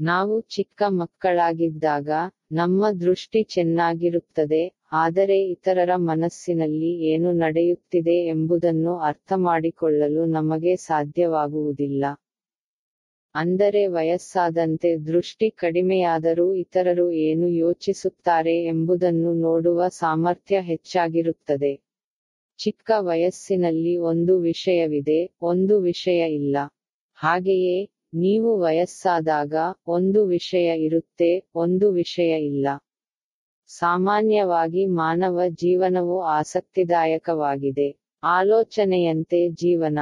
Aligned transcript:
ನಾವು 0.00 0.34
ಚಿಕ್ಕ 0.50 0.82
ಮಕ್ಕಳಾಗಿದ್ದಾಗ 0.98 2.08
ನಮ್ಮ 2.52 2.90
ದೃಷ್ಟಿ 3.00 3.40
ಚೆನ್ನಾಗಿರುತ್ತದೆ, 3.42 4.62
ಆದರೆ 4.94 5.38
ಇತರರ 5.44 5.92
ಮನಸ್ಸಿನಲ್ಲಿ 6.02 6.90
ಏನು 7.04 7.30
ನಡೆಯುತ್ತಿದೆ 7.32 8.16
ಎಂಬುದನ್ನು 8.26 8.92
ಅರ್ಥಮಾಡಿಕೊಳ್ಳಲು 9.00 10.24
ನಮಗೆ 10.26 10.74
ಸಾಧ್ಯವಾಗುವುದಿಲ್ಲ. 10.82 12.04
ಅಂದರೆ 13.34 13.82
ವಯಸ್ಸಾದಂತೆ 13.88 14.90
ದೃಷ್ಟಿ 15.06 15.48
ಕಡಿಮೆಯಾದರೂ 15.50 16.46
ಇತರರು 16.54 17.08
ಏನು 17.24 17.48
ಯೋಚಿಸುತ್ತಾರೆ 17.56 18.54
ಎಂಬುದನ್ನು 18.64 19.32
ನೋಡುವ 19.40 19.88
ಸಾಮರ್ಥ್ಯ 19.98 20.60
ಹೆಚ್ಚಾಗಿರುತ್ತದೆ. 20.60 21.72
ಚಿಕ್ಕ 22.58 22.90
ವಯಸ್ಸಿನಲ್ಲಿ 23.00 23.96
ಒಂದು 23.96 24.34
ವಿಷಯವಿದೆ, 24.40 25.20
ಒಂದು 25.42 25.74
ವಿಷಯ 25.80 26.20
ಇಲ್ಲ. 26.32 26.56
ಹಾಗೆಯೇ 27.18 27.76
ನೀವು 28.16 28.60
ವಯಸ್ಸಾದಾಗ 28.60 29.54
ಒಂದು 29.86 30.24
ವಿಷಯ 30.26 30.76
ಇರುತ್ತೆ 30.78 31.48
ಒಂದು 31.54 31.90
ವಿಷಯ 31.90 32.32
ಇಲ್ಲ. 32.44 32.66
ಸಾಮಾನ್ಯವಾಗಿ 33.70 34.86
ಮಾನವ 34.86 35.40
ಜೀವನವು 35.48 36.22
ಆಸಕ್ತಿದಾಯಕವಾಗಿದೆ. 36.22 37.88
ಆಲೋಚನೆಯಂತೆ 38.22 39.48
ಜೀವನ. 39.48 39.98